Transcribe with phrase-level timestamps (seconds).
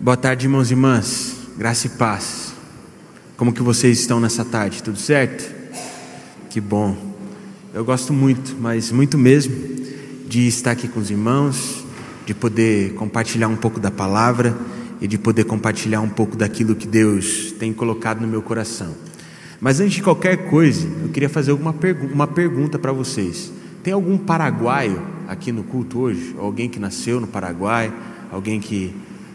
[0.00, 1.36] Boa tarde, irmãos e irmãs.
[1.58, 2.54] Graça e paz.
[3.36, 4.80] Como que vocês estão nessa tarde?
[4.80, 5.52] Tudo certo?
[6.48, 6.96] Que bom.
[7.74, 9.56] Eu gosto muito, mas muito mesmo,
[10.28, 11.84] de estar aqui com os irmãos,
[12.24, 14.56] de poder compartilhar um pouco da palavra
[15.00, 18.94] e de poder compartilhar um pouco daquilo que Deus tem colocado no meu coração.
[19.60, 23.50] Mas antes de qualquer coisa, eu queria fazer uma, pergu uma pergunta para vocês.
[23.82, 26.36] Tem algum paraguaio aqui no culto hoje?
[26.38, 27.92] Alguém que nasceu no Paraguai?
[28.30, 28.94] Alguém que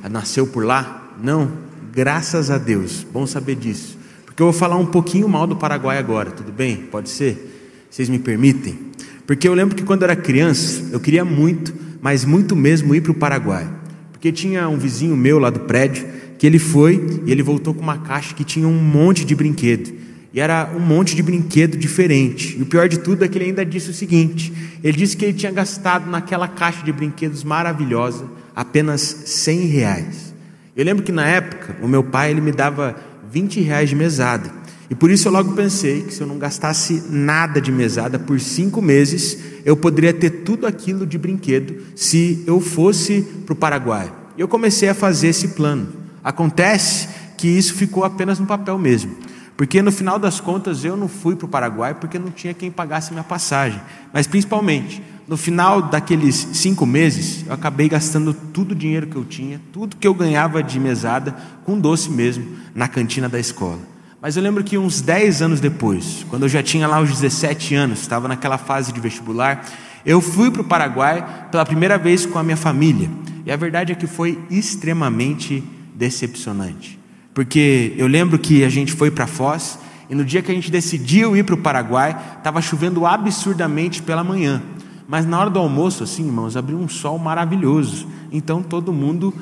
[0.10, 1.14] nasceu por lá?
[1.22, 1.52] Não?
[1.94, 3.98] Graças a Deus, bom saber disso.
[4.26, 6.78] Porque eu vou falar um pouquinho mal do Paraguai agora, tudo bem?
[6.78, 7.86] Pode ser?
[7.90, 8.80] Vocês me permitem?
[9.28, 13.02] Porque eu lembro que quando eu era criança, eu queria muito, mas muito mesmo ir
[13.02, 13.70] para o Paraguai.
[14.12, 16.08] Porque tinha um vizinho meu lá do prédio,
[16.40, 19.94] que ele foi e ele voltou com uma caixa que tinha um monte de brinquedo.
[20.34, 22.58] E era um monte de brinquedo diferente.
[22.58, 24.52] E o pior de tudo é que ele ainda disse o seguinte:
[24.84, 28.26] ele disse que ele tinha gastado naquela caixa de brinquedos maravilhosa
[28.56, 30.34] apenas 100 reais.
[30.76, 32.96] Eu lembro que na época o meu pai ele me dava
[33.32, 34.52] 20 reais de mesada.
[34.90, 38.40] E por isso eu logo pensei que se eu não gastasse nada de mesada por
[38.40, 44.12] cinco meses, eu poderia ter tudo aquilo de brinquedo se eu fosse para o Paraguai.
[44.38, 45.88] E eu comecei a fazer esse plano.
[46.24, 49.16] Acontece que isso ficou apenas no papel mesmo.
[49.56, 52.72] Porque no final das contas eu não fui para o Paraguai porque não tinha quem
[52.72, 53.80] pagasse minha passagem.
[54.12, 59.24] Mas principalmente, no final daqueles cinco meses, eu acabei gastando todo o dinheiro que eu
[59.24, 63.80] tinha, tudo que eu ganhava de mesada, com doce mesmo, na cantina da escola.
[64.22, 67.76] Mas eu lembro que uns 10 anos depois, quando eu já tinha lá os 17
[67.76, 69.66] anos, estava naquela fase de vestibular,
[70.06, 73.10] eu fui para o Paraguai pela primeira vez com a minha família.
[73.46, 77.03] E a verdade é que foi extremamente decepcionante.
[77.34, 80.70] Porque eu lembro que a gente foi para Foz e no dia que a gente
[80.70, 84.62] decidiu ir para o Paraguai, estava chovendo absurdamente pela manhã.
[85.08, 88.08] Mas na hora do almoço, assim, irmãos, abriu um sol maravilhoso.
[88.32, 89.34] Então todo mundo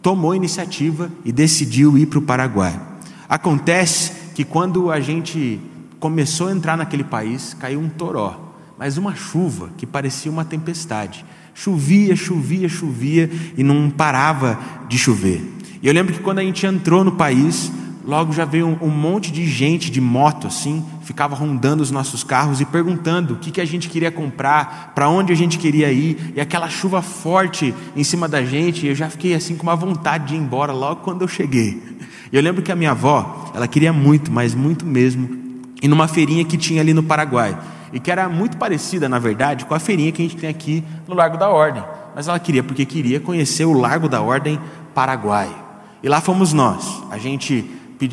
[0.00, 2.80] tomou iniciativa e decidiu ir para o Paraguai.
[3.28, 5.60] Acontece que quando a gente
[5.98, 11.24] começou a entrar naquele país, caiu um toró, mas uma chuva que parecia uma tempestade.
[11.54, 14.58] Chovia, chovia, chovia e não parava
[14.88, 15.53] de chover.
[15.84, 17.70] E eu lembro que quando a gente entrou no país,
[18.06, 22.24] logo já veio um, um monte de gente de moto assim, ficava rondando os nossos
[22.24, 25.92] carros e perguntando o que, que a gente queria comprar, para onde a gente queria
[25.92, 29.76] ir, e aquela chuva forte em cima da gente, eu já fiquei assim com uma
[29.76, 31.82] vontade de ir embora logo quando eu cheguei.
[32.32, 35.28] E eu lembro que a minha avó, ela queria muito, mas muito mesmo,
[35.82, 37.58] ir numa feirinha que tinha ali no Paraguai,
[37.92, 40.82] e que era muito parecida, na verdade, com a feirinha que a gente tem aqui
[41.06, 41.84] no Largo da Ordem.
[42.16, 44.58] Mas ela queria porque queria conhecer o Largo da Ordem
[44.94, 45.63] Paraguai.
[46.04, 47.02] E lá fomos nós.
[47.10, 47.64] A gente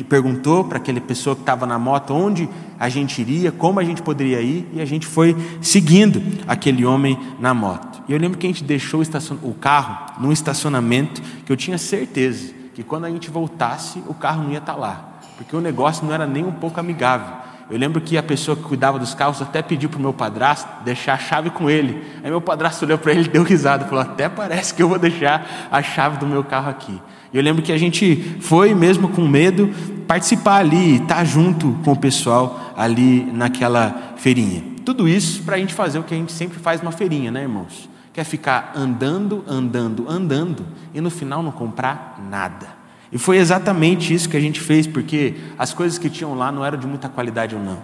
[0.08, 2.48] perguntou para aquela pessoa que estava na moto onde
[2.78, 7.18] a gente iria, como a gente poderia ir, e a gente foi seguindo aquele homem
[7.38, 8.02] na moto.
[8.08, 11.76] E eu lembro que a gente deixou o, o carro num estacionamento que eu tinha
[11.76, 15.60] certeza que quando a gente voltasse, o carro não ia estar tá lá, porque o
[15.60, 17.36] negócio não era nem um pouco amigável.
[17.70, 20.68] Eu lembro que a pessoa que cuidava dos carros até pediu para o meu padrasto
[20.84, 22.02] deixar a chave com ele.
[22.22, 24.98] Aí meu padrasto olhou para ele e deu risada, falou: Até parece que eu vou
[24.98, 27.00] deixar a chave do meu carro aqui.
[27.32, 29.70] E eu lembro que a gente foi, mesmo com medo,
[30.06, 34.62] participar ali, estar junto com o pessoal ali naquela feirinha.
[34.84, 37.42] Tudo isso para a gente fazer o que a gente sempre faz numa feirinha, né,
[37.42, 37.88] irmãos?
[38.12, 42.81] Quer ficar andando, andando, andando e no final não comprar nada.
[43.12, 46.64] E foi exatamente isso que a gente fez, porque as coisas que tinham lá não
[46.64, 47.78] eram de muita qualidade ou não.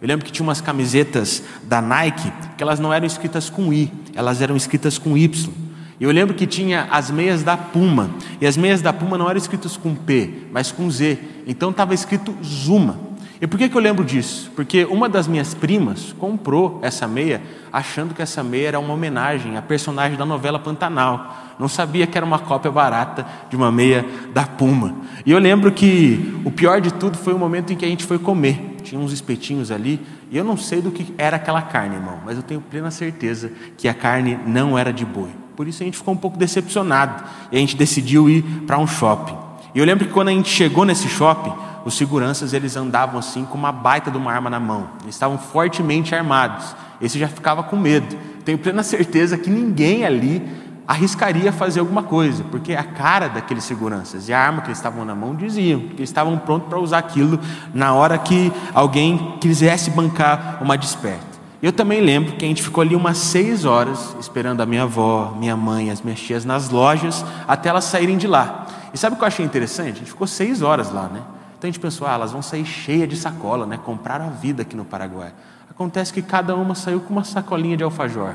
[0.00, 3.92] Eu lembro que tinha umas camisetas da Nike que elas não eram escritas com I,
[4.14, 5.52] elas eram escritas com Y.
[6.00, 8.10] Eu lembro que tinha as meias da Puma,
[8.40, 11.16] e as meias da Puma não eram escritas com P, mas com Z,
[11.46, 13.11] então estava escrito Zuma.
[13.42, 14.52] E por que, que eu lembro disso?
[14.54, 17.42] Porque uma das minhas primas comprou essa meia
[17.72, 21.34] achando que essa meia era uma homenagem à personagem da novela Pantanal.
[21.58, 24.94] Não sabia que era uma cópia barata de uma meia da Puma.
[25.26, 28.04] E eu lembro que o pior de tudo foi o momento em que a gente
[28.04, 28.76] foi comer.
[28.84, 30.00] Tinha uns espetinhos ali,
[30.30, 33.50] e eu não sei do que era aquela carne, irmão, mas eu tenho plena certeza
[33.76, 35.30] que a carne não era de boi.
[35.56, 38.86] Por isso a gente ficou um pouco decepcionado e a gente decidiu ir para um
[38.86, 39.36] shopping.
[39.74, 41.52] E eu lembro que quando a gente chegou nesse shopping,
[41.84, 44.88] os seguranças eles andavam assim com uma baita de uma arma na mão.
[45.02, 46.74] Eles estavam fortemente armados.
[47.00, 48.16] Esse já ficava com medo.
[48.44, 50.42] Tenho plena certeza que ninguém ali
[50.86, 55.04] arriscaria fazer alguma coisa, porque a cara daqueles seguranças e a arma que eles estavam
[55.04, 57.38] na mão diziam que eles estavam prontos para usar aquilo
[57.72, 61.32] na hora que alguém quisesse bancar uma desperta.
[61.62, 65.32] Eu também lembro que a gente ficou ali umas seis horas esperando a minha avó,
[65.38, 68.66] minha mãe, as minhas tias nas lojas até elas saírem de lá.
[68.92, 69.92] E sabe o que eu achei interessante?
[69.92, 71.20] A gente ficou seis horas lá, né?
[71.62, 73.78] Então a gente pensou, ah, elas vão sair cheias de sacola, né?
[73.78, 75.32] Compraram a vida aqui no Paraguai.
[75.70, 78.34] Acontece que cada uma saiu com uma sacolinha de alfajor.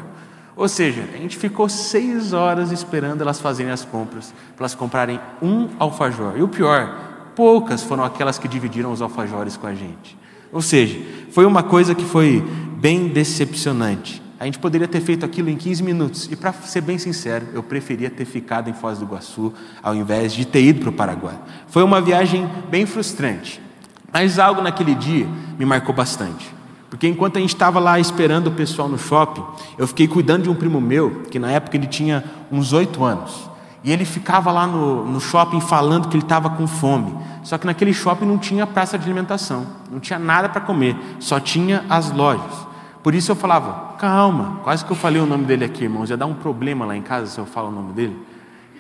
[0.55, 5.19] Ou seja, a gente ficou seis horas esperando elas fazerem as compras, para elas comprarem
[5.41, 6.37] um alfajor.
[6.37, 10.17] E o pior, poucas foram aquelas que dividiram os alfajores com a gente.
[10.49, 10.97] Ou seja,
[11.29, 12.41] foi uma coisa que foi
[12.79, 14.23] bem decepcionante.
[14.39, 16.29] A gente poderia ter feito aquilo em 15 minutos.
[16.31, 20.31] E para ser bem sincero, eu preferia ter ficado em Foz do Iguaçu ao invés
[20.31, 21.37] de ter ido para o Paraguai.
[21.67, 23.61] Foi uma viagem bem frustrante.
[24.13, 26.55] Mas algo naquele dia me marcou bastante.
[26.89, 29.43] Porque enquanto a gente estava lá esperando o pessoal no shopping,
[29.77, 33.49] eu fiquei cuidando de um primo meu, que na época ele tinha uns oito anos.
[33.83, 37.15] E ele ficava lá no, no shopping falando que ele estava com fome.
[37.43, 41.39] Só que naquele shopping não tinha praça de alimentação, não tinha nada para comer, só
[41.39, 42.67] tinha as lojas.
[43.01, 46.17] Por isso eu falava, calma, quase que eu falei o nome dele aqui, irmãos, ia
[46.17, 48.17] dar um problema lá em casa se eu falo o nome dele.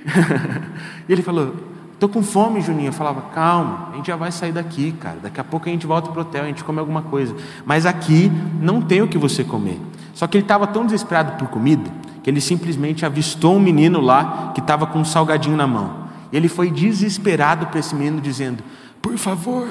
[1.07, 1.55] e ele falou,
[1.97, 2.89] Estou com fome, Juninho.
[2.89, 5.17] Eu falava, calma, a gente já vai sair daqui, cara.
[5.19, 7.35] Daqui a pouco a gente volta para o hotel, a gente come alguma coisa.
[7.65, 8.31] Mas aqui
[8.61, 9.81] não tem o que você comer.
[10.13, 11.89] Só que ele estava tão desesperado por comida
[12.21, 16.07] que ele simplesmente avistou um menino lá que estava com um salgadinho na mão.
[16.31, 18.63] E ele foi desesperado para esse menino, dizendo:
[19.01, 19.67] Por favor,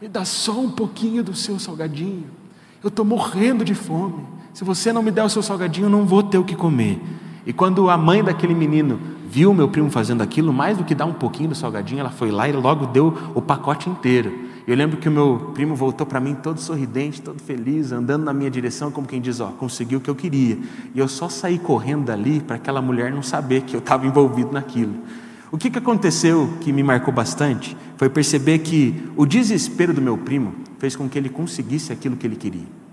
[0.00, 2.26] me dá só um pouquinho do seu salgadinho.
[2.84, 4.24] Eu estou morrendo de fome.
[4.58, 7.00] Se você não me der o seu salgadinho, eu não vou ter o que comer.
[7.46, 8.98] E quando a mãe daquele menino
[9.30, 12.32] viu meu primo fazendo aquilo, mais do que dar um pouquinho do salgadinho, ela foi
[12.32, 14.36] lá e logo deu o pacote inteiro.
[14.66, 18.32] Eu lembro que o meu primo voltou para mim todo sorridente, todo feliz, andando na
[18.32, 20.58] minha direção, como quem diz: Ó, conseguiu o que eu queria.
[20.92, 24.50] E eu só saí correndo dali para aquela mulher não saber que eu estava envolvido
[24.50, 24.94] naquilo.
[25.52, 30.18] O que, que aconteceu que me marcou bastante foi perceber que o desespero do meu
[30.18, 32.87] primo fez com que ele conseguisse aquilo que ele queria.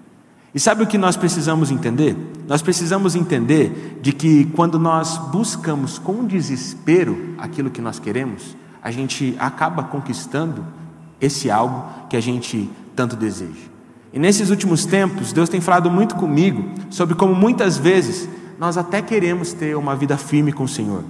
[0.55, 2.15] E sabe o que nós precisamos entender?
[2.47, 8.89] Nós precisamos entender de que quando nós buscamos com desespero aquilo que nós queremos, a
[8.89, 10.65] gente acaba conquistando
[11.19, 13.67] esse algo que a gente tanto deseja.
[14.13, 19.01] E nesses últimos tempos, Deus tem falado muito comigo sobre como muitas vezes nós até
[19.01, 21.03] queremos ter uma vida firme com o Senhor,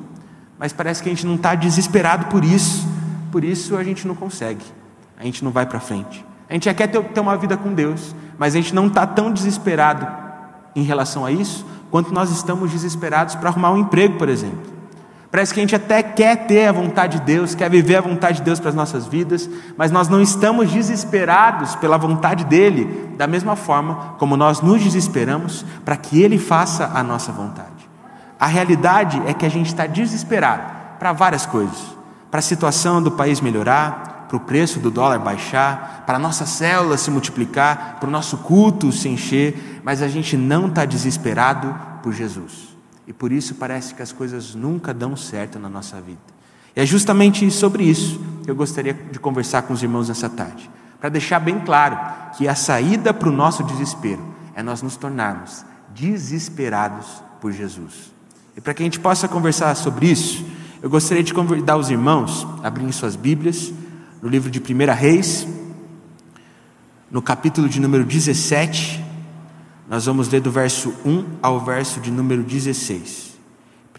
[0.57, 2.87] mas parece que a gente não está desesperado por isso,
[3.31, 4.65] por isso a gente não consegue,
[5.19, 6.25] a gente não vai para frente.
[6.49, 9.05] A gente já quer ter, ter uma vida com Deus, mas a gente não está
[9.05, 10.07] tão desesperado
[10.75, 14.75] em relação a isso, quanto nós estamos desesperados para arrumar um emprego, por exemplo.
[15.31, 18.37] Parece que a gente até quer ter a vontade de Deus, quer viver a vontade
[18.37, 23.27] de Deus para as nossas vidas, mas nós não estamos desesperados pela vontade dEle, da
[23.27, 27.69] mesma forma como nós nos desesperamos para que Ele faça a nossa vontade.
[28.39, 31.83] A realidade é que a gente está desesperado para várias coisas:
[32.31, 36.45] para a situação do país melhorar, para o preço do dólar baixar, para a nossa
[36.45, 41.75] célula se multiplicar, para o nosso culto se encher, mas a gente não está desesperado
[42.01, 42.75] por Jesus.
[43.07, 46.19] E por isso parece que as coisas nunca dão certo na nossa vida.
[46.75, 50.69] E é justamente sobre isso que eu gostaria de conversar com os irmãos nessa tarde,
[50.99, 51.97] para deixar bem claro
[52.37, 54.23] que a saída para o nosso desespero
[54.55, 58.13] é nós nos tornarmos desesperados por Jesus.
[58.57, 60.45] E para que a gente possa conversar sobre isso,
[60.81, 63.71] eu gostaria de convidar os irmãos a abrirem suas Bíblias
[64.25, 65.47] no livro de 1 Reis,
[67.11, 68.99] no capítulo de número 17,
[69.87, 73.37] nós vamos ler do verso 1 ao verso de número 16.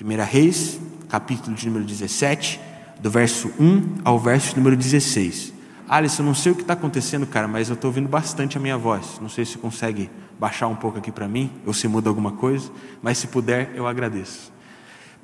[0.03, 2.61] 1 Reis, capítulo de número 17,
[3.01, 5.53] do verso 1 ao verso de número 16.
[5.89, 8.77] Alisson, não sei o que está acontecendo, cara, mas eu estou ouvindo bastante a minha
[8.77, 9.21] voz.
[9.23, 12.69] Não sei se consegue baixar um pouco aqui para mim, ou se muda alguma coisa,
[13.01, 14.53] mas se puder, eu agradeço.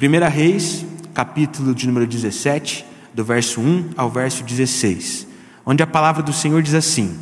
[0.00, 5.26] 1 Reis, capítulo de número 17, do verso 1 ao verso 16,
[5.64, 7.16] onde a palavra do Senhor diz assim: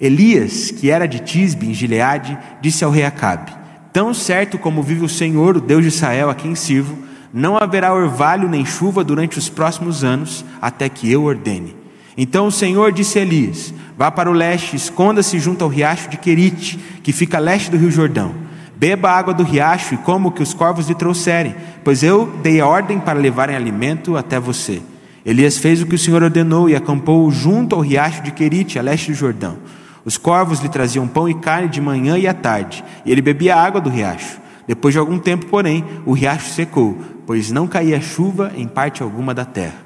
[0.00, 3.52] Elias, que era de Tisbe, em Gileade, disse ao rei Acabe:
[3.92, 6.96] Tão certo como vive o Senhor, o Deus de Israel, a quem sirvo,
[7.32, 11.76] não haverá orvalho nem chuva durante os próximos anos, até que eu ordene.
[12.16, 16.16] Então o Senhor disse a Elias: Vá para o leste, esconda-se junto ao riacho de
[16.16, 18.34] Querite, que fica a leste do rio Jordão.
[18.76, 22.26] Beba a água do riacho e coma o que os corvos lhe trouxerem, pois eu
[22.42, 24.80] dei a ordem para levarem alimento até você.
[25.24, 28.82] Elias fez o que o Senhor ordenou e acampou junto ao riacho de Querite, a
[28.82, 29.58] leste do Jordão.
[30.04, 33.54] Os corvos lhe traziam pão e carne de manhã e à tarde, e ele bebia
[33.54, 34.38] a água do riacho.
[34.66, 36.96] Depois de algum tempo, porém, o riacho secou,
[37.26, 39.76] pois não caía chuva em parte alguma da terra.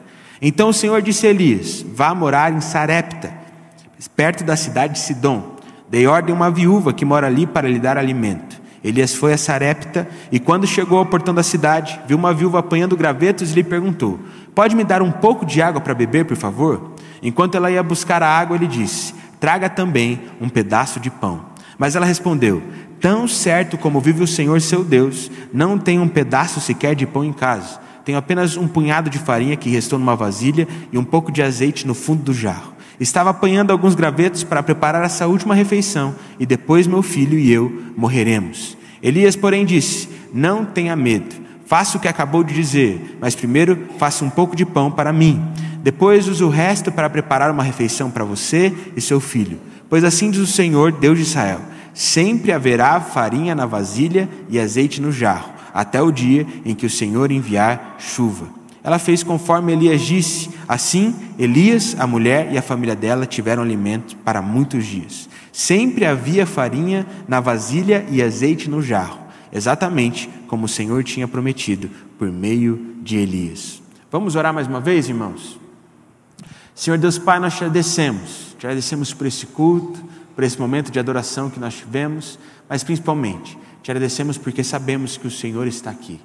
[0.41, 3.33] Então o Senhor disse a Elias: Vá morar em Sarepta,
[4.15, 5.55] perto da cidade de Sidom.
[5.91, 8.63] Dei ordem a uma viúva que mora ali para lhe dar alimento.
[8.83, 12.97] Elias foi a Sarepta e, quando chegou ao portão da cidade, viu uma viúva apanhando
[12.97, 14.21] gravetos e lhe perguntou:
[14.55, 16.93] Pode me dar um pouco de água para beber, por favor?
[17.23, 21.47] Enquanto ela ia buscar a água, ele disse: Traga também um pedaço de pão.
[21.77, 22.63] Mas ela respondeu:
[23.01, 27.25] Tão certo como vive o Senhor seu Deus, não tenho um pedaço sequer de pão
[27.25, 27.81] em casa.
[28.05, 31.87] Tenho apenas um punhado de farinha que restou numa vasilha e um pouco de azeite
[31.87, 32.75] no fundo do jarro.
[33.01, 37.83] Estava apanhando alguns gravetos para preparar essa última refeição, e depois meu filho e eu
[37.97, 38.77] morreremos.
[39.03, 41.45] Elias, porém, disse: não tenha medo.
[41.67, 45.43] Faça o que acabou de dizer, mas primeiro faça um pouco de pão para mim.
[45.83, 49.59] Depois use o resto para preparar uma refeição para você e seu filho.
[49.89, 51.61] Pois assim diz o Senhor, Deus de Israel:
[51.93, 56.91] sempre haverá farinha na vasilha e azeite no jarro, até o dia em que o
[56.91, 58.47] Senhor enviar chuva.
[58.83, 60.51] Ela fez conforme Elias disse.
[60.69, 65.29] Assim, Elias, a mulher e a família dela tiveram alimento para muitos dias.
[65.51, 69.21] Sempre havia farinha na vasilha e azeite no jarro,
[69.55, 73.81] exatamente como o Senhor tinha prometido por meio de Elias.
[74.11, 75.59] Vamos orar mais uma vez, irmãos?
[76.75, 78.57] Senhor Deus Pai, nós te agradecemos.
[78.59, 80.03] Te agradecemos por esse culto,
[80.35, 85.27] por esse momento de adoração que nós tivemos, mas principalmente te agradecemos porque sabemos que
[85.27, 86.21] o Senhor está aqui.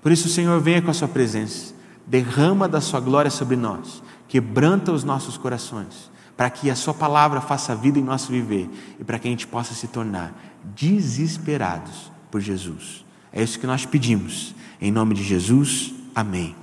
[0.00, 4.90] Por isso, Senhor, venha com a sua presença derrama da sua glória sobre nós, quebranta
[4.90, 9.18] os nossos corações, para que a sua palavra faça vida em nosso viver e para
[9.18, 10.34] que a gente possa se tornar
[10.74, 13.04] desesperados por Jesus.
[13.32, 14.54] É isso que nós pedimos.
[14.80, 16.54] Em nome de Jesus, amém.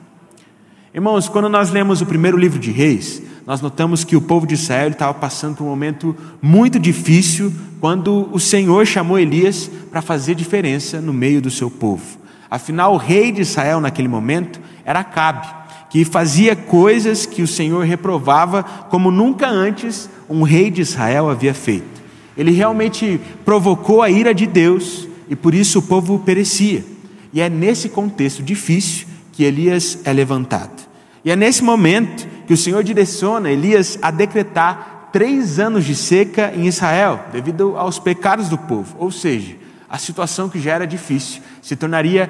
[0.94, 4.56] Irmãos, quando nós lemos o primeiro livro de Reis, nós notamos que o povo de
[4.56, 10.36] Israel estava passando por um momento muito difícil quando o Senhor chamou Elias para fazer
[10.36, 12.18] diferença no meio do seu povo.
[12.50, 15.48] Afinal, o rei de Israel naquele momento era Acabe,
[15.90, 21.54] que fazia coisas que o Senhor reprovava como nunca antes um rei de Israel havia
[21.54, 22.02] feito.
[22.36, 26.84] Ele realmente provocou a ira de Deus e por isso o povo perecia.
[27.34, 30.88] E é nesse contexto difícil que Elias é levantado.
[31.24, 36.54] E é nesse momento que o Senhor direciona Elias a decretar três anos de seca
[36.56, 38.96] em Israel, devido aos pecados do povo.
[38.98, 39.56] Ou seja,
[39.90, 42.30] a situação que já era difícil se tornaria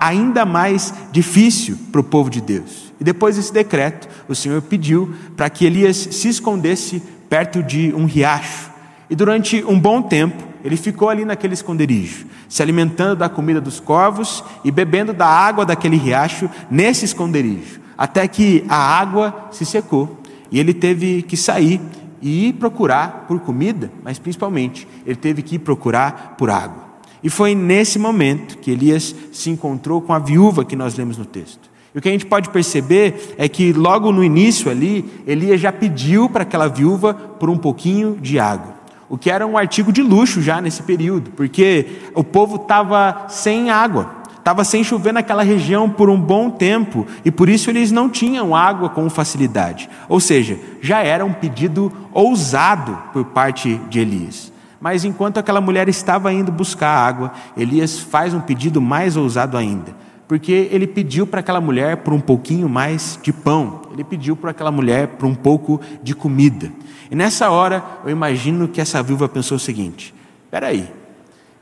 [0.00, 2.92] ainda mais difícil para o povo de Deus.
[3.00, 8.04] E depois desse decreto, o Senhor pediu para que Elias se escondesse perto de um
[8.04, 8.70] riacho.
[9.08, 13.80] E durante um bom tempo, ele ficou ali naquele esconderijo, se alimentando da comida dos
[13.80, 20.18] corvos e bebendo da água daquele riacho nesse esconderijo, até que a água se secou
[20.50, 21.80] e ele teve que sair
[22.20, 26.92] e ir procurar por comida, mas principalmente ele teve que ir procurar por água.
[27.22, 31.24] E foi nesse momento que Elias se encontrou com a viúva que nós lemos no
[31.24, 31.70] texto.
[31.94, 35.70] E o que a gente pode perceber é que logo no início ali, Elias já
[35.70, 38.81] pediu para aquela viúva por um pouquinho de água.
[39.12, 43.70] O que era um artigo de luxo já nesse período, porque o povo estava sem
[43.70, 48.08] água estava sem chover naquela região por um bom tempo e por isso eles não
[48.08, 49.88] tinham água com facilidade.
[50.08, 54.50] Ou seja, já era um pedido ousado por parte de Elias.
[54.80, 59.94] Mas enquanto aquela mulher estava indo buscar água, Elias faz um pedido mais ousado ainda,
[60.26, 64.50] porque ele pediu para aquela mulher por um pouquinho mais de pão, ele pediu para
[64.50, 66.72] aquela mulher por um pouco de comida.
[67.10, 70.14] E nessa hora, eu imagino que essa viúva pensou o seguinte:
[70.44, 70.90] espera aí,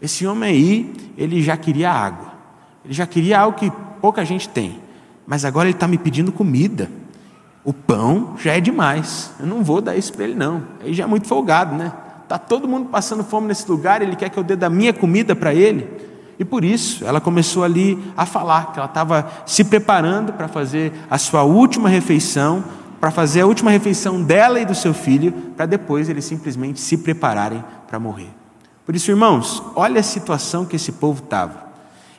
[0.00, 2.30] esse homem aí, ele já queria água.
[2.84, 4.78] Ele já queria algo que pouca gente tem,
[5.26, 6.90] mas agora ele está me pedindo comida.
[7.62, 9.32] O pão já é demais.
[9.38, 10.62] Eu não vou dar isso para ele, não.
[10.82, 11.92] Aí já é muito folgado, né?
[12.22, 15.34] Está todo mundo passando fome nesse lugar, ele quer que eu dê da minha comida
[15.34, 15.86] para ele.
[16.40, 20.90] E por isso ela começou ali a falar que ela estava se preparando para fazer
[21.10, 22.64] a sua última refeição,
[22.98, 26.96] para fazer a última refeição dela e do seu filho, para depois eles simplesmente se
[26.96, 28.30] prepararem para morrer.
[28.86, 31.68] Por isso, irmãos, olha a situação que esse povo estava.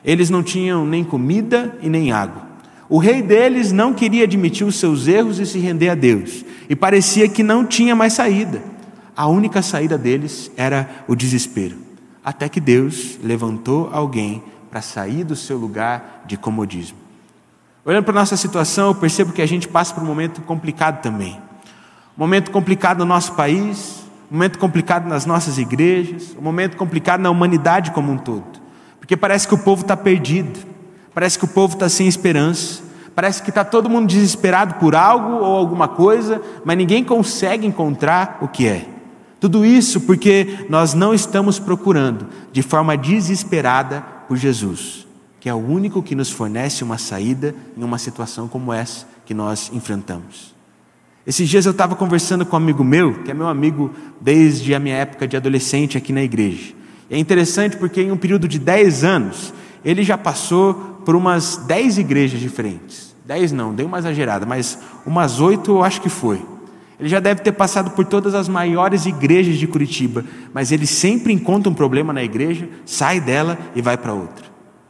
[0.04, 2.42] Eles não tinham nem comida e nem água.
[2.88, 6.76] O rei deles não queria admitir os seus erros e se render a Deus, e
[6.76, 8.62] parecia que não tinha mais saída.
[9.16, 11.91] A única saída deles era o desespero.
[12.24, 16.96] Até que Deus levantou alguém para sair do seu lugar de comodismo.
[17.84, 21.02] Olhando para a nossa situação, eu percebo que a gente passa por um momento complicado
[21.02, 21.34] também.
[22.16, 27.20] Um momento complicado no nosso país, um momento complicado nas nossas igrejas, um momento complicado
[27.20, 28.62] na humanidade como um todo.
[29.00, 30.60] Porque parece que o povo está perdido,
[31.12, 32.82] parece que o povo está sem esperança,
[33.16, 38.38] parece que está todo mundo desesperado por algo ou alguma coisa, mas ninguém consegue encontrar
[38.40, 38.91] o que é.
[39.42, 45.04] Tudo isso porque nós não estamos procurando de forma desesperada por Jesus,
[45.40, 49.34] que é o único que nos fornece uma saída em uma situação como essa que
[49.34, 50.54] nós enfrentamos.
[51.26, 54.78] Esses dias eu estava conversando com um amigo meu, que é meu amigo desde a
[54.78, 56.72] minha época de adolescente aqui na igreja.
[57.10, 59.52] É interessante porque em um período de 10 anos,
[59.84, 63.12] ele já passou por umas 10 igrejas diferentes.
[63.26, 66.40] 10 não, dei uma exagerada, mas umas 8 eu acho que foi.
[67.02, 71.32] Ele já deve ter passado por todas as maiores igrejas de Curitiba, mas ele sempre
[71.32, 74.46] encontra um problema na igreja, sai dela e vai para outra.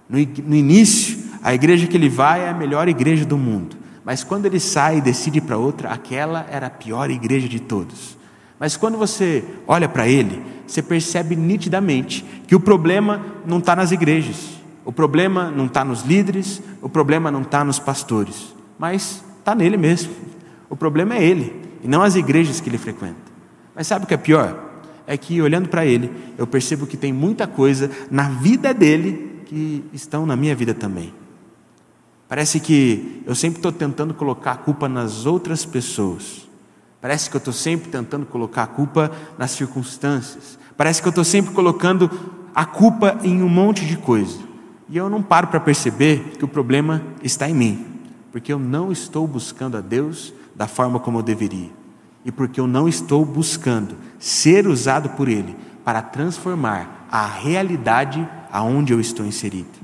[0.06, 4.22] No, no início, a igreja que ele vai é a melhor igreja do mundo, mas
[4.22, 8.18] quando ele sai e decide para outra, aquela era a pior igreja de todos.
[8.60, 13.90] Mas quando você olha para ele, você percebe nitidamente que o problema não está nas
[13.90, 19.54] igrejas, o problema não está nos líderes, o problema não está nos pastores, mas está
[19.54, 20.12] nele mesmo.
[20.68, 23.16] O problema é ele, e não as igrejas que ele frequenta.
[23.74, 24.70] Mas sabe o que é pior?
[25.06, 29.84] É que olhando para ele, eu percebo que tem muita coisa na vida dele que
[29.92, 31.12] estão na minha vida também.
[32.28, 36.48] Parece que eu sempre estou tentando colocar a culpa nas outras pessoas.
[37.00, 40.58] Parece que eu estou sempre tentando colocar a culpa nas circunstâncias.
[40.76, 42.10] Parece que eu estou sempre colocando
[42.54, 44.38] a culpa em um monte de coisa.
[44.88, 47.86] E eu não paro para perceber que o problema está em mim,
[48.30, 51.70] porque eu não estou buscando a Deus da forma como eu deveria,
[52.24, 58.92] e porque eu não estou buscando ser usado por Ele para transformar a realidade aonde
[58.92, 59.82] eu estou inserido.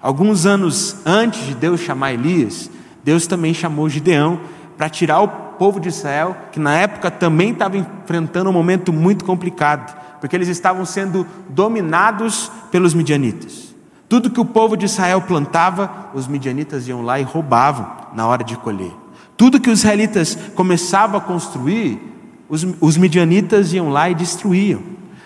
[0.00, 2.70] Alguns anos antes de Deus chamar Elias,
[3.04, 4.40] Deus também chamou Gideão
[4.76, 9.26] para tirar o povo de Israel, que na época também estava enfrentando um momento muito
[9.26, 13.74] complicado, porque eles estavam sendo dominados pelos midianitas.
[14.08, 18.42] Tudo que o povo de Israel plantava, os midianitas iam lá e roubavam na hora
[18.42, 18.92] de colher.
[19.40, 21.98] Tudo que os israelitas começavam a construir,
[22.46, 24.82] os, os midianitas iam lá e destruíam.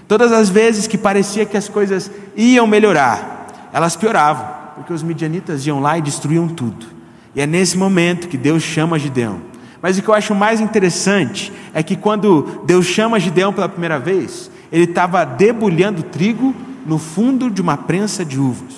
[0.07, 5.67] Todas as vezes que parecia que as coisas iam melhorar, elas pioravam porque os midianitas
[5.67, 6.87] iam lá e destruíam tudo.
[7.35, 9.41] E é nesse momento que Deus chama Gideão.
[9.83, 13.99] Mas o que eu acho mais interessante é que quando Deus chama Gideão pela primeira
[13.99, 16.55] vez, ele estava debulhando trigo
[16.87, 18.75] no fundo de uma prensa de uvas.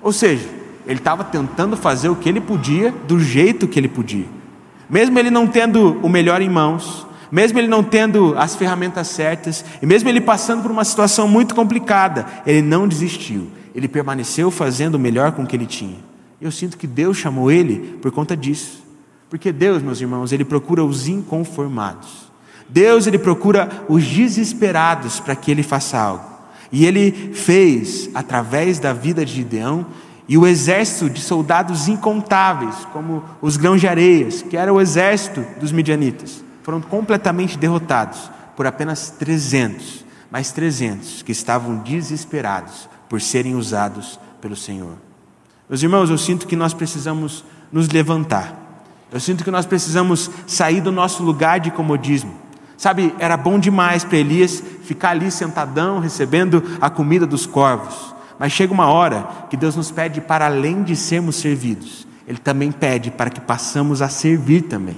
[0.00, 0.48] Ou seja,
[0.86, 4.42] ele estava tentando fazer o que ele podia, do jeito que ele podia.
[4.88, 9.64] Mesmo ele não tendo o melhor em mãos, mesmo ele não tendo as ferramentas certas,
[9.80, 14.94] e mesmo ele passando por uma situação muito complicada, ele não desistiu ele permaneceu fazendo
[14.94, 15.98] o melhor com o que ele tinha.
[16.40, 18.84] Eu sinto que Deus chamou ele por conta disso.
[19.28, 22.30] Porque Deus, meus irmãos, ele procura os inconformados.
[22.68, 26.24] Deus, ele procura os desesperados para que ele faça algo.
[26.70, 29.86] E ele fez através da vida de Gideão
[30.28, 35.44] e o exército de soldados incontáveis, como os grãos de areias, que era o exército
[35.60, 43.54] dos midianitas, foram completamente derrotados por apenas 300, mais 300 que estavam desesperados por serem
[43.54, 44.94] usados pelo Senhor.
[45.68, 48.64] Meus irmãos, eu sinto que nós precisamos nos levantar.
[49.12, 52.34] Eu sinto que nós precisamos sair do nosso lugar de comodismo.
[52.76, 58.13] Sabe, era bom demais para Elias ficar ali sentadão, recebendo a comida dos corvos.
[58.38, 62.72] Mas chega uma hora que Deus nos pede para além de sermos servidos, Ele também
[62.72, 64.96] pede para que passamos a servir também.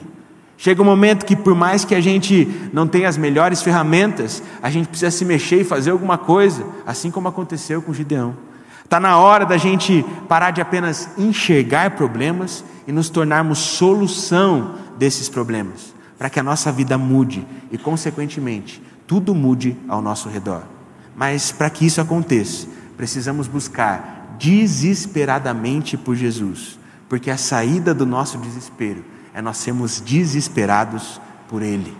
[0.58, 4.70] Chega um momento que, por mais que a gente não tenha as melhores ferramentas, a
[4.70, 8.34] gente precisa se mexer e fazer alguma coisa, assim como aconteceu com Gideão.
[8.82, 15.28] Está na hora da gente parar de apenas enxergar problemas e nos tornarmos solução desses
[15.28, 20.62] problemas, para que a nossa vida mude e, consequentemente, tudo mude ao nosso redor.
[21.14, 26.78] Mas para que isso aconteça, precisamos buscar desesperadamente por Jesus,
[27.08, 31.94] porque a saída do nosso desespero é nós sermos desesperados por Ele.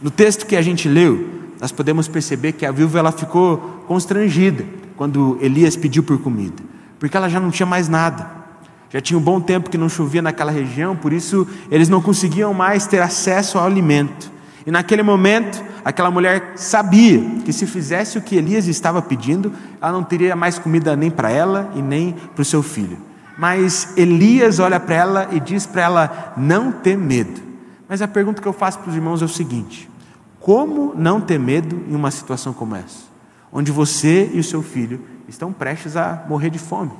[0.00, 4.64] No texto que a gente leu, nós podemos perceber que a viúva ela ficou constrangida
[4.96, 6.62] quando Elias pediu por comida,
[6.98, 8.42] porque ela já não tinha mais nada.
[8.90, 12.52] Já tinha um bom tempo que não chovia naquela região, por isso eles não conseguiam
[12.52, 14.30] mais ter acesso ao alimento.
[14.66, 19.92] E naquele momento, aquela mulher sabia que se fizesse o que Elias estava pedindo, ela
[19.92, 22.98] não teria mais comida nem para ela e nem para o seu filho.
[23.36, 27.40] Mas Elias olha para ela e diz para ela não ter medo.
[27.88, 29.90] Mas a pergunta que eu faço para os irmãos é o seguinte:
[30.38, 33.10] como não ter medo em uma situação como essa?
[33.52, 36.92] Onde você e o seu filho estão prestes a morrer de fome.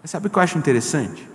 [0.00, 1.33] Mas sabe o que eu acho interessante?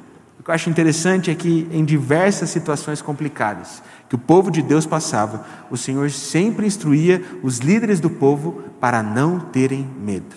[0.50, 4.84] Que eu acho interessante é que em diversas situações complicadas que o povo de Deus
[4.84, 10.36] passava, o Senhor sempre instruía os líderes do povo para não terem medo.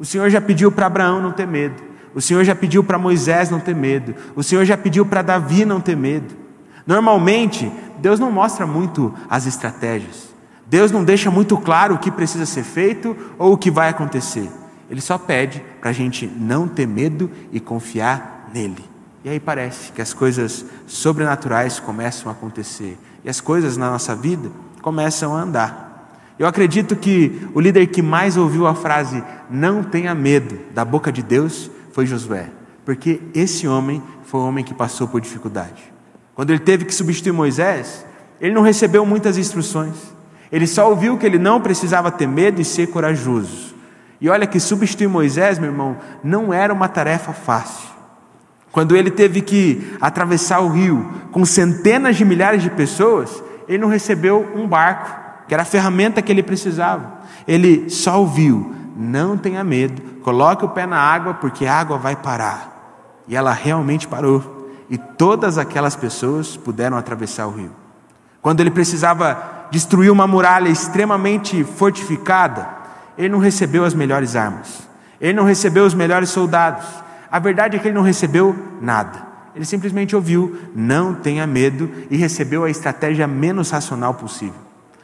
[0.00, 1.80] O Senhor já pediu para Abraão não ter medo.
[2.12, 4.16] O Senhor já pediu para Moisés não ter medo.
[4.34, 6.34] O Senhor já pediu para Davi não ter medo.
[6.84, 10.34] Normalmente, Deus não mostra muito as estratégias.
[10.66, 14.50] Deus não deixa muito claro o que precisa ser feito ou o que vai acontecer.
[14.90, 18.95] Ele só pede para a gente não ter medo e confiar nele.
[19.26, 24.14] E aí parece que as coisas sobrenaturais começam a acontecer e as coisas na nossa
[24.14, 24.48] vida
[24.80, 26.16] começam a andar.
[26.38, 31.10] Eu acredito que o líder que mais ouviu a frase não tenha medo da boca
[31.10, 32.50] de Deus foi Josué,
[32.84, 35.92] porque esse homem foi o homem que passou por dificuldade.
[36.32, 38.06] Quando ele teve que substituir Moisés,
[38.40, 39.96] ele não recebeu muitas instruções.
[40.52, 43.74] Ele só ouviu que ele não precisava ter medo e ser corajoso.
[44.20, 47.95] E olha que substituir Moisés, meu irmão, não era uma tarefa fácil.
[48.76, 53.88] Quando ele teve que atravessar o rio com centenas de milhares de pessoas, ele não
[53.88, 57.20] recebeu um barco, que era a ferramenta que ele precisava.
[57.48, 62.16] Ele só ouviu: não tenha medo, coloque o pé na água, porque a água vai
[62.16, 63.24] parar.
[63.26, 64.68] E ela realmente parou.
[64.90, 67.72] E todas aquelas pessoas puderam atravessar o rio.
[68.42, 72.68] Quando ele precisava destruir uma muralha extremamente fortificada,
[73.16, 74.86] ele não recebeu as melhores armas,
[75.18, 77.05] ele não recebeu os melhores soldados.
[77.36, 79.18] A verdade é que ele não recebeu nada.
[79.54, 84.54] Ele simplesmente ouviu, não tenha medo, e recebeu a estratégia menos racional possível.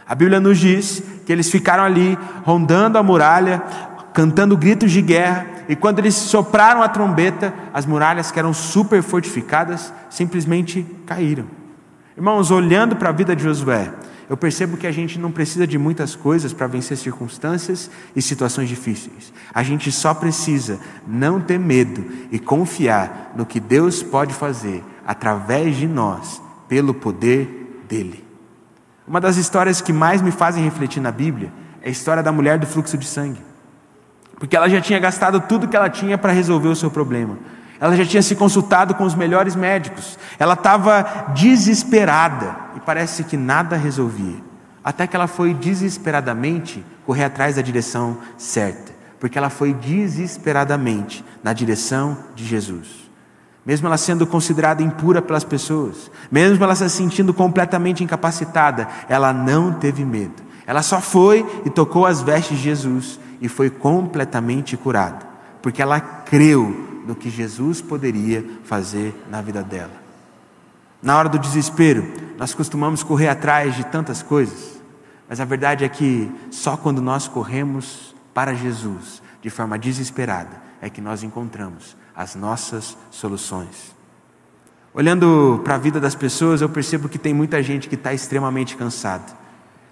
[0.08, 3.62] A Bíblia nos diz que eles ficaram ali rondando a muralha,
[4.14, 9.02] cantando gritos de guerra, e quando eles sopraram a trombeta, as muralhas que eram super
[9.02, 11.44] fortificadas simplesmente caíram.
[12.16, 13.92] Irmãos, olhando para a vida de Josué,
[14.28, 18.68] eu percebo que a gente não precisa de muitas coisas para vencer circunstâncias e situações
[18.68, 19.32] difíceis.
[19.52, 25.76] A gente só precisa não ter medo e confiar no que Deus pode fazer através
[25.76, 28.24] de nós, pelo poder dEle.
[29.06, 32.58] Uma das histórias que mais me fazem refletir na Bíblia é a história da mulher
[32.58, 33.40] do fluxo de sangue.
[34.38, 37.38] Porque ela já tinha gastado tudo que ela tinha para resolver o seu problema.
[37.82, 40.16] Ela já tinha se consultado com os melhores médicos.
[40.38, 44.36] Ela estava desesperada e parece que nada resolvia.
[44.84, 48.92] Até que ela foi desesperadamente correr atrás da direção certa.
[49.18, 53.02] Porque ela foi desesperadamente na direção de Jesus
[53.64, 59.72] mesmo ela sendo considerada impura pelas pessoas, mesmo ela se sentindo completamente incapacitada, ela não
[59.72, 60.42] teve medo.
[60.66, 65.24] Ela só foi e tocou as vestes de Jesus e foi completamente curada,
[65.60, 70.02] porque ela creu no que Jesus poderia fazer na vida dela.
[71.02, 72.06] Na hora do desespero,
[72.38, 74.80] nós costumamos correr atrás de tantas coisas,
[75.28, 80.88] mas a verdade é que só quando nós corremos para Jesus de forma desesperada é
[80.88, 83.94] que nós encontramos as nossas soluções.
[84.94, 88.76] Olhando para a vida das pessoas, eu percebo que tem muita gente que está extremamente
[88.76, 89.41] cansada.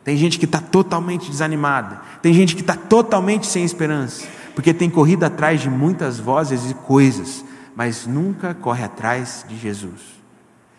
[0.04, 2.00] Tem gente que está totalmente desanimada.
[2.22, 4.26] Tem gente que está totalmente sem esperança.
[4.54, 7.44] Porque tem corrido atrás de muitas vozes e coisas,
[7.76, 10.20] mas nunca corre atrás de Jesus.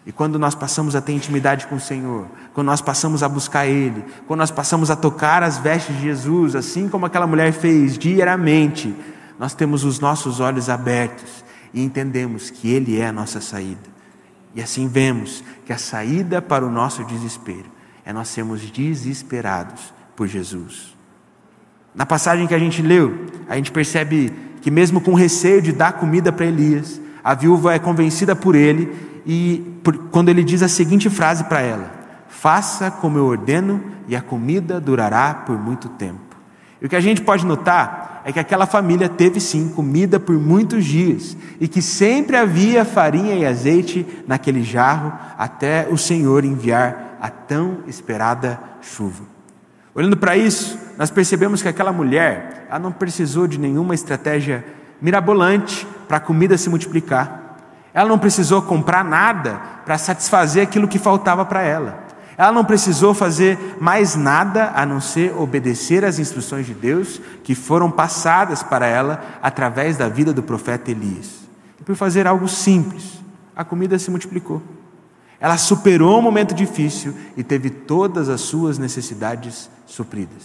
[0.05, 3.67] E quando nós passamos a ter intimidade com o Senhor, quando nós passamos a buscar
[3.67, 7.97] Ele, quando nós passamos a tocar as vestes de Jesus, assim como aquela mulher fez
[7.97, 8.95] diariamente,
[9.37, 13.91] nós temos os nossos olhos abertos e entendemos que Ele é a nossa saída.
[14.55, 20.27] E assim vemos que a saída para o nosso desespero é nós sermos desesperados por
[20.27, 20.95] Jesus.
[21.93, 25.93] Na passagem que a gente leu, a gente percebe que, mesmo com receio de dar
[25.93, 28.91] comida para Elias, a viúva é convencida por ele
[29.25, 31.91] e por, quando ele diz a seguinte frase para ela:
[32.29, 36.35] Faça como eu ordeno e a comida durará por muito tempo.
[36.81, 40.37] E o que a gente pode notar é que aquela família teve sim comida por
[40.37, 47.10] muitos dias e que sempre havia farinha e azeite naquele jarro até o Senhor enviar
[47.21, 49.23] a tão esperada chuva.
[49.93, 54.65] Olhando para isso, nós percebemos que aquela mulher, ela não precisou de nenhuma estratégia
[54.99, 57.57] mirabolante para a comida se multiplicar.
[57.93, 61.99] Ela não precisou comprar nada para satisfazer aquilo que faltava para ela.
[62.37, 67.53] Ela não precisou fazer mais nada a não ser obedecer às instruções de Deus que
[67.53, 71.41] foram passadas para ela através da vida do profeta Elias.
[71.79, 73.21] E por fazer algo simples,
[73.55, 74.61] a comida se multiplicou.
[75.41, 80.43] Ela superou um momento difícil e teve todas as suas necessidades supridas.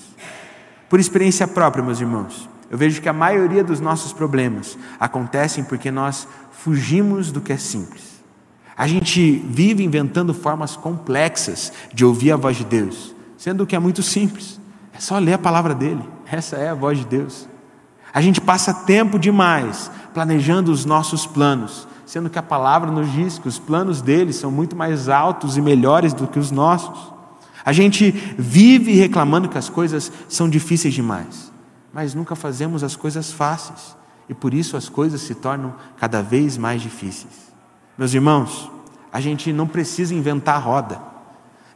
[0.88, 5.90] Por experiência própria, meus irmãos, eu vejo que a maioria dos nossos problemas acontecem porque
[5.90, 8.16] nós fugimos do que é simples.
[8.76, 13.78] A gente vive inventando formas complexas de ouvir a voz de Deus, sendo que é
[13.78, 14.58] muito simples.
[14.94, 16.02] É só ler a palavra dele.
[16.26, 17.46] Essa é a voz de Deus.
[18.12, 23.36] A gente passa tempo demais planejando os nossos planos, sendo que a palavra nos diz
[23.36, 27.12] que os planos dele são muito mais altos e melhores do que os nossos.
[27.64, 31.52] A gente vive reclamando que as coisas são difíceis demais,
[31.92, 33.96] mas nunca fazemos as coisas fáceis,
[34.28, 37.52] e por isso as coisas se tornam cada vez mais difíceis.
[37.98, 38.70] Meus irmãos,
[39.12, 41.00] a gente não precisa inventar a roda.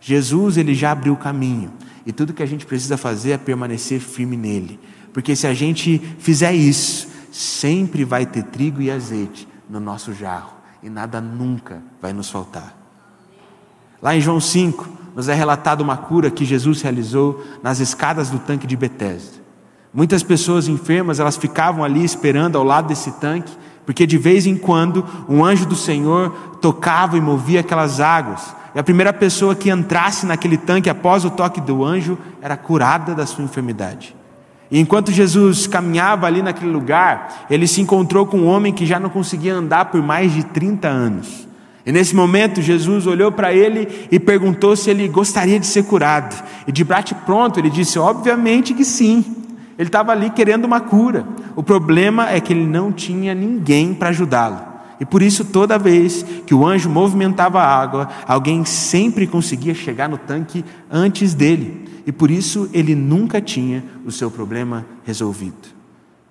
[0.00, 1.72] Jesus ele já abriu o caminho
[2.06, 4.78] e tudo que a gente precisa fazer é permanecer firme nele,
[5.12, 10.52] porque se a gente fizer isso, sempre vai ter trigo e azeite no nosso jarro
[10.82, 12.76] e nada nunca vai nos faltar.
[14.02, 18.38] Lá em João 5, nos é relatado uma cura que Jesus realizou nas escadas do
[18.38, 19.38] tanque de Betesda.
[19.92, 23.56] Muitas pessoas enfermas, elas ficavam ali esperando ao lado desse tanque
[23.90, 26.30] porque de vez em quando um anjo do Senhor
[26.60, 31.30] tocava e movia aquelas águas, e a primeira pessoa que entrasse naquele tanque após o
[31.30, 34.14] toque do anjo era curada da sua enfermidade.
[34.70, 39.00] E enquanto Jesus caminhava ali naquele lugar, ele se encontrou com um homem que já
[39.00, 41.48] não conseguia andar por mais de 30 anos.
[41.84, 46.40] E nesse momento, Jesus olhou para ele e perguntou se ele gostaria de ser curado.
[46.66, 49.24] E de bate pronto, ele disse: Obviamente que sim.
[49.76, 51.24] Ele estava ali querendo uma cura.
[51.56, 54.60] O problema é que ele não tinha ninguém para ajudá-lo.
[55.00, 60.06] E por isso, toda vez que o anjo movimentava a água, alguém sempre conseguia chegar
[60.06, 61.88] no tanque antes dele.
[62.06, 65.68] E por isso, ele nunca tinha o seu problema resolvido.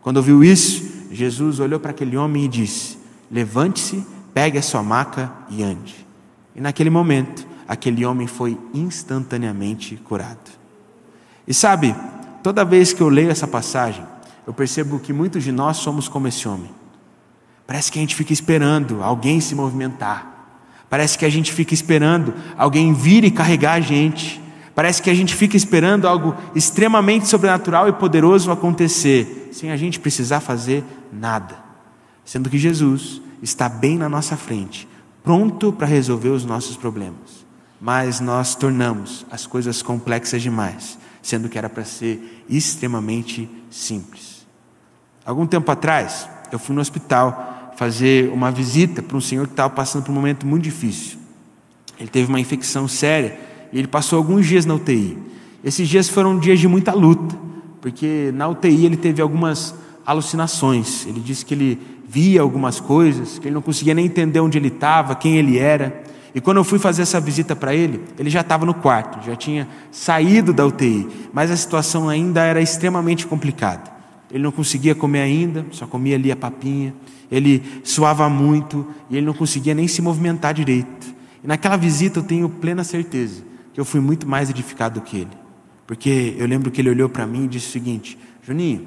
[0.01, 2.97] Quando ouviu isso, Jesus olhou para aquele homem e disse:
[3.32, 6.05] Levante-se, pegue a sua maca e ande.
[6.55, 10.49] E naquele momento, aquele homem foi instantaneamente curado.
[11.47, 11.95] E sabe,
[12.43, 14.03] toda vez que eu leio essa passagem,
[14.45, 16.69] eu percebo que muitos de nós somos como esse homem.
[17.67, 20.27] Parece que a gente fica esperando alguém se movimentar.
[20.89, 24.41] Parece que a gente fica esperando alguém vir e carregar a gente.
[24.80, 30.00] Parece que a gente fica esperando algo extremamente sobrenatural e poderoso acontecer, sem a gente
[30.00, 31.58] precisar fazer nada.
[32.24, 34.88] Sendo que Jesus está bem na nossa frente,
[35.22, 37.46] pronto para resolver os nossos problemas.
[37.82, 44.48] Mas nós tornamos as coisas complexas demais, sendo que era para ser extremamente simples.
[45.26, 49.74] Algum tempo atrás, eu fui no hospital fazer uma visita para um senhor que estava
[49.74, 51.20] passando por um momento muito difícil.
[52.00, 55.17] Ele teve uma infecção séria e ele passou alguns dias na UTI.
[55.63, 57.36] Esses dias foram dias de muita luta,
[57.82, 61.05] porque na UTI ele teve algumas alucinações.
[61.05, 64.69] Ele disse que ele via algumas coisas, que ele não conseguia nem entender onde ele
[64.69, 66.03] estava, quem ele era.
[66.34, 69.36] E quando eu fui fazer essa visita para ele, ele já estava no quarto, já
[69.36, 73.91] tinha saído da UTI, mas a situação ainda era extremamente complicada.
[74.32, 76.93] Ele não conseguia comer ainda, só comia ali a papinha
[77.32, 81.13] ele suava muito e ele não conseguia nem se movimentar direito.
[81.43, 83.48] E naquela visita eu tenho plena certeza
[83.80, 85.38] eu fui muito mais edificado do que ele.
[85.88, 88.86] Porque eu lembro que ele olhou para mim e disse o seguinte: Juninho,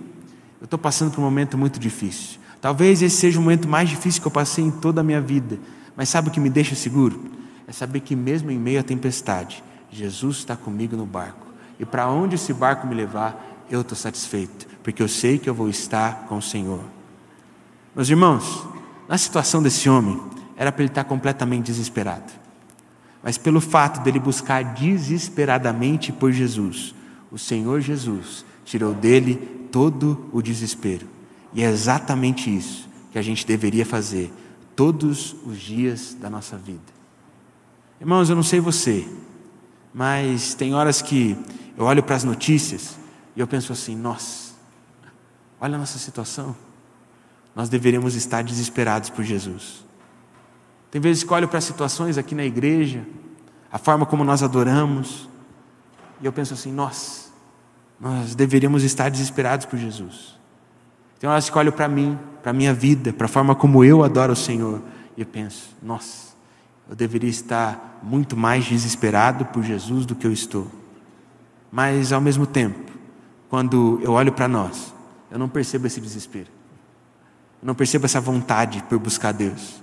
[0.60, 2.38] eu estou passando por um momento muito difícil.
[2.60, 5.58] Talvez esse seja o momento mais difícil que eu passei em toda a minha vida.
[5.96, 7.24] Mas sabe o que me deixa seguro?
[7.66, 11.46] É saber que mesmo em meio à tempestade, Jesus está comigo no barco.
[11.80, 15.54] E para onde esse barco me levar, eu estou satisfeito, porque eu sei que eu
[15.54, 16.84] vou estar com o Senhor.
[17.96, 18.66] Meus irmãos,
[19.08, 20.20] na situação desse homem,
[20.56, 22.41] era para ele estar completamente desesperado.
[23.22, 26.94] Mas pelo fato dele buscar desesperadamente por Jesus,
[27.30, 29.36] o Senhor Jesus tirou dele
[29.70, 31.06] todo o desespero.
[31.52, 34.32] E é exatamente isso que a gente deveria fazer
[34.74, 36.80] todos os dias da nossa vida.
[38.00, 39.06] Irmãos, eu não sei você,
[39.94, 41.36] mas tem horas que
[41.76, 42.96] eu olho para as notícias
[43.36, 44.52] e eu penso assim: nossa,
[45.60, 46.56] olha a nossa situação
[47.54, 49.84] nós deveríamos estar desesperados por Jesus.
[50.92, 53.02] Tem vezes que olho para situações aqui na igreja,
[53.72, 55.26] a forma como nós adoramos,
[56.20, 57.32] e eu penso assim: nós,
[57.98, 60.38] nós deveríamos estar desesperados por Jesus.
[61.18, 64.04] Tem horas que olho para mim, para a minha vida, para a forma como eu
[64.04, 64.82] adoro o Senhor,
[65.16, 66.34] e eu penso: nossa,
[66.86, 70.70] eu deveria estar muito mais desesperado por Jesus do que eu estou.
[71.70, 72.92] Mas, ao mesmo tempo,
[73.48, 74.92] quando eu olho para nós,
[75.30, 76.48] eu não percebo esse desespero.
[77.62, 79.81] Eu não percebo essa vontade por buscar Deus.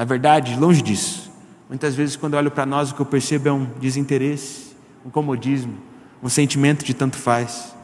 [0.00, 1.30] Na verdade, longe disso.
[1.68, 5.74] Muitas vezes, quando olho para nós, o que eu percebo é um desinteresse, um comodismo,
[6.22, 7.76] um sentimento de tanto faz.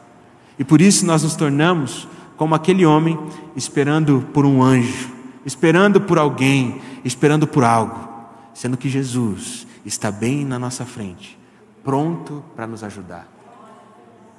[0.57, 3.19] E por isso nós nos tornamos como aquele homem
[3.55, 5.13] esperando por um anjo,
[5.45, 8.09] esperando por alguém, esperando por algo,
[8.51, 11.37] sendo que Jesus está bem na nossa frente,
[11.83, 13.27] pronto para nos ajudar.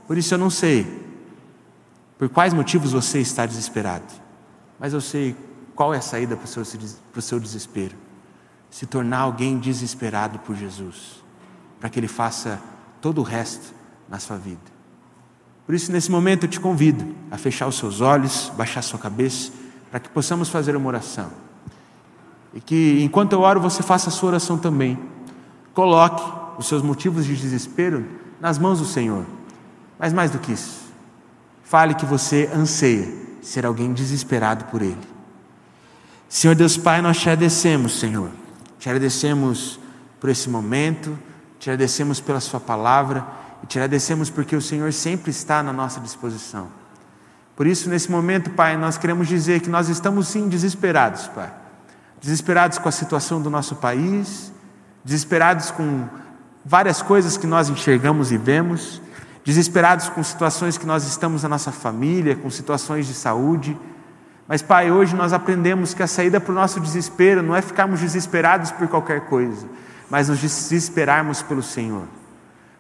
[0.05, 0.85] Por isso eu não sei
[2.19, 4.13] por quais motivos você está desesperado.
[4.81, 5.37] Mas eu sei
[5.79, 6.65] qual é a saída para o seu,
[7.13, 7.95] para o seu desespero:
[8.69, 11.23] se tornar alguém desesperado por Jesus,
[11.79, 12.61] para que Ele faça
[13.01, 13.73] todo o resto
[14.09, 14.59] na sua vida.
[15.65, 19.53] Por isso, nesse momento, eu te convido a fechar os seus olhos, baixar sua cabeça,
[19.89, 21.31] para que possamos fazer uma oração.
[22.53, 24.99] E que, enquanto eu oro, você faça a sua oração também.
[25.75, 28.05] Coloque os seus motivos de desespero
[28.41, 29.25] nas mãos do Senhor.
[29.97, 30.93] Mas mais do que isso,
[31.63, 35.18] fale que você anseia ser alguém desesperado por Ele.
[36.29, 38.31] Senhor Deus Pai, nós te agradecemos, Senhor.
[38.79, 39.81] Te agradecemos
[40.21, 41.19] por esse momento,
[41.59, 43.27] te agradecemos pela Sua palavra
[43.63, 46.69] e te agradecemos porque o Senhor sempre está na nossa disposição.
[47.57, 51.51] Por isso, nesse momento, Pai, nós queremos dizer que nós estamos sim desesperados, Pai.
[52.21, 54.53] Desesperados com a situação do nosso país,
[55.03, 56.07] desesperados com
[56.63, 59.01] várias coisas que nós enxergamos e vemos,
[59.47, 63.75] desesperados com situações que nós estamos na nossa família, com situações de saúde.
[64.49, 68.01] Mas, Pai, hoje nós aprendemos que a saída para o nosso desespero não é ficarmos
[68.01, 69.67] desesperados por qualquer coisa,
[70.09, 72.05] mas nos desesperarmos pelo Senhor.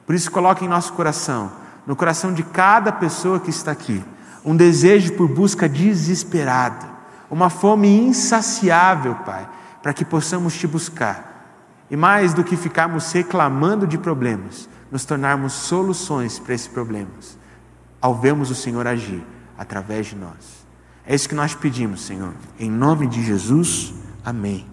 [0.07, 1.52] Por isso, coloque em nosso coração,
[1.87, 4.02] no coração de cada pessoa que está aqui,
[4.42, 6.87] um desejo por busca desesperada,
[7.31, 9.46] uma fome insaciável, Pai,
[9.83, 11.28] para que possamos te buscar.
[11.90, 17.37] E mais do que ficarmos reclamando de problemas, nos tornarmos soluções para esses problemas.
[18.00, 19.26] ao vermos o Senhor agir
[19.59, 20.58] através de nós.
[21.11, 22.35] É isso que nós pedimos, Senhor.
[22.61, 24.66] Em nome de Jesus, amém.